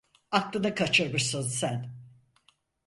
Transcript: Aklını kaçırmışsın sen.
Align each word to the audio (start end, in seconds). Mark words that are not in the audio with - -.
Aklını 0.31 0.75
kaçırmışsın 0.75 1.41
sen. 1.41 1.95